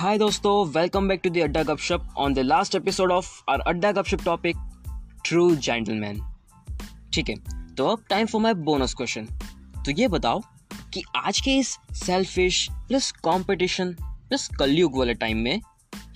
[0.00, 3.90] Hi दोस्तों welcome back to the Adda Gupshup on the last episode of our Adda
[3.92, 4.56] Gupshup topic
[5.24, 6.20] true gentleman
[7.12, 7.34] ठीक है
[7.74, 9.26] तो अब time for my bonus question
[9.84, 10.40] तो ये बताओ
[10.94, 15.60] कि आज के इस सेल्फिश प्लस कंपटीशन प्लस कलयुग वाले टाइम में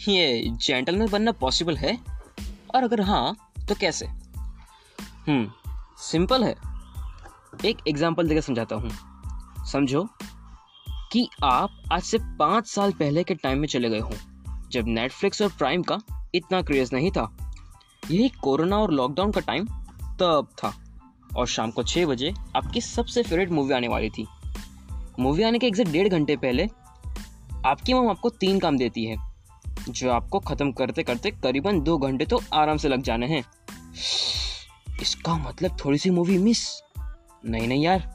[0.09, 1.99] ये जेंटलमैन बनना पॉसिबल है?
[2.75, 3.37] और अगर हाँ
[3.69, 4.07] तो कैसे?
[5.27, 5.51] हम्म
[6.03, 6.55] सिंपल है।
[7.65, 8.91] एक एग्ज़ाम्पल देकर समझाता हूँ।
[9.67, 10.09] समझो
[11.15, 14.15] कि आप आज से पाँच साल पहले के टाइम में चले गए हों,
[14.73, 15.99] जब नेटफ्लिक्स और प्राइम का
[16.35, 17.29] इतना क्रेज नहीं था।
[18.11, 19.67] यही कोरोना और लॉकडाउन का टाइम
[20.21, 20.73] तब था।
[21.37, 24.27] और शाम को छः बजे आपकी सबसे फेवरेट मूवी आने वाली थी।
[25.21, 26.69] मूवी आने के एग्जैक्ट डेढ़ घंटे पहले
[27.67, 29.17] आपकी मम आपको तीन काम देती है,
[29.89, 33.45] जो आपको ख़त्म करते करते करीबन दो घंटे तो आराम से लग जाने हैं।
[35.01, 38.11] इसका मतलब थोड़ी सी मूवी मिस नहीं नहीं यार,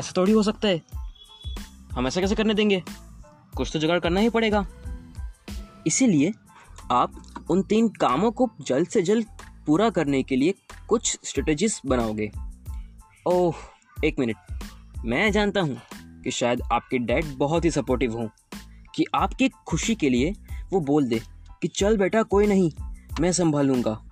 [0.00, 0.98] ऐसा थोड़ी हो सकता है।
[1.92, 2.82] हम ऐसा कैसे करने देंगे?
[3.56, 4.66] कुछ तो जुगाड़ करना ही पड़ेगा।
[5.86, 6.32] इसीलिए
[6.90, 9.26] आप उन तीन कामों को जल्द से जल्द
[9.66, 10.54] पूरा करने के लिए
[10.88, 12.30] कुछ स्ट्रेटजीज बनाओगे।
[13.26, 13.54] ओह,
[14.04, 14.36] एक मिनट।
[15.04, 15.80] मैं जानता हूँ
[16.24, 18.28] कि शायद आपके डैड बहुत ही सपोर्टिव हों,
[18.94, 20.34] कि आपकी खुशी के लिए
[20.70, 21.20] वो बोल दे
[21.62, 22.70] कि, चल बेटा, कोई नहीं,
[23.20, 24.02] मैं संभालूँगा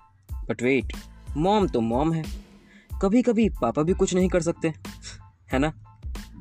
[0.49, 0.93] बट वेट
[1.37, 2.23] मॉम तो मॉम है।
[3.01, 4.73] कभी कभी पापा भी कुछ नहीं कर सकते,
[5.53, 5.73] है ना?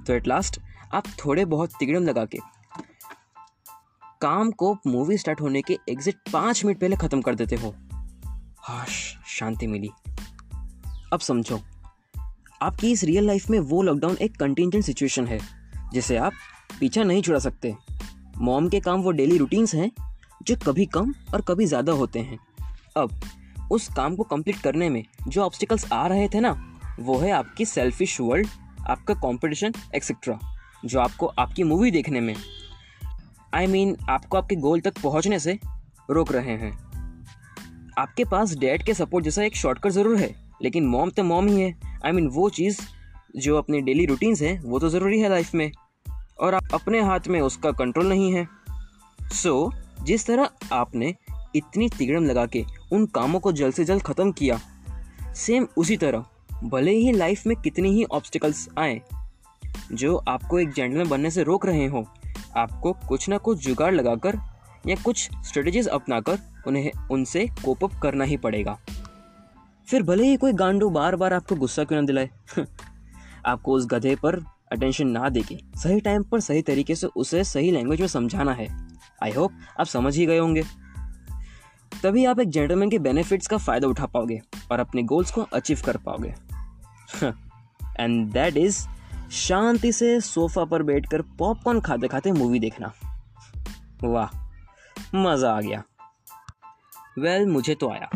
[0.07, 0.61] तो एट लास्ट
[0.95, 2.39] आप थोड़े बहुत तिगड़म लगा के
[4.21, 7.75] काम को मूवी स्टार्ट होने के एग्जिट पाँच मिनट पहले ख़त्म कर देते हो।
[8.59, 9.91] हाश, शांति मिली।
[11.13, 11.61] अब समझो,
[12.63, 15.41] आपकी इस रियल लाइफ में वो लॉकडाउन एक कंटिजेंट सिचुएशन है,
[15.93, 16.33] जिसे आप
[16.81, 17.75] पीछा नहीं छुड़ा सकते।
[18.39, 19.91] मॉम के काम वो डेली रूटीन्स हैं,
[20.43, 22.39] जो कभी कम और कभी ज़्यादा होते हैं।
[22.97, 23.21] अब,
[23.73, 26.53] उस काम को कंप्लीट करने में जो ऑब्स्टिकल्स आ रहे थे ना,
[27.01, 28.49] वो है आपकी सेल्फिश वर्ल्ड
[28.89, 30.39] आपका कंपटीशन एक्सेट्रा
[30.85, 32.35] जो आपको आपकी मूवी देखने में
[33.55, 35.59] आई I मीन mean, आपको आपके गोल तक पहुँचने से
[36.11, 36.73] रोक रहे हैं।
[37.99, 41.61] आपके पास डैड के सपोर्ट जैसा एक शॉर्टकट ज़रूर है लेकिन मॉम तो मॉम ही
[41.61, 41.75] है।
[42.05, 42.81] आई I मीन mean, वो चीज़
[43.37, 45.71] जो अपने डेली रूटीन्स हैं वो तो ज़रूरी है लाइफ में।
[46.41, 48.47] और आप अपने हाथ में उसका कंट्रोल नहीं है।
[49.21, 51.15] सो so, जिस तरह आपने
[51.57, 54.61] इतनी तिगड़म लगा के उन कामों को जल्द से जल्द ख़त्म किया
[55.37, 56.25] सेम उसी तरह
[56.65, 59.01] भले ही लाइफ में कितनी ही ऑब्स्टिकल्स आए
[59.93, 62.07] जो आपको एक जेंटलमैन बनने से रोक रहे हो।
[62.57, 64.39] आपको कुछ ना कुछ जुगाड़ लगाकर
[64.87, 68.79] या कुछ स्ट्रेटजीज अपनाकर उन्हें, उनसे कोप अप करना ही पड़ेगा।
[69.89, 72.31] फिर भले ही कोई गांडू बार बार आपको गुस्सा क्यों ना दिलाए?
[73.47, 74.37] आपको उस गधे पर
[74.73, 78.89] अटेंशन ना देके, सही टाइम पर सही तरीके से उसे सही लैंग्वेज में समझाना है।
[79.23, 80.63] आई होप आप समझ ही गए होंगे।
[82.03, 84.41] तभी आप एक जेंटलमैन के बेनिफिट्स का फ़ायदा उठा पाओगे
[84.73, 86.35] और अपने गोल्स को अचीव कर पाओगे।
[88.01, 88.87] एंड दैट इज़
[89.33, 92.93] शांति से सोफा पर बैठकर पॉपकॉर्न खाते खाते मूवी देखना।
[94.05, 94.49] वाह
[95.15, 95.83] मज़ा आ गया।
[97.19, 98.11] वेल well, मुझे तो आया।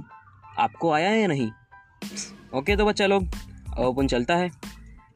[0.59, 1.51] आपको आया या नहीं?
[2.55, 3.25] ओके तो बच्चा लोग
[3.79, 4.51] अपन चलता है।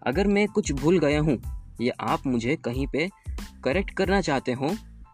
[0.06, 1.38] अगर मैं कुछ भूल गया हूँ
[1.80, 3.10] या आप मुझे कहीं पे
[3.64, 4.68] करेक्ट करना चाहते हो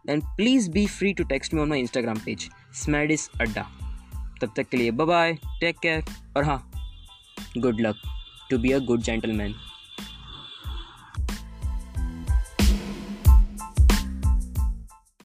[0.06, 3.62] then please be free to text me on my Instagram page स्मैडिस अड्डा
[4.41, 6.04] तब तक के लिए बाय टेक केयर
[6.37, 6.70] और हाँ
[7.59, 7.97] good luck
[8.50, 9.54] to be a good gentleman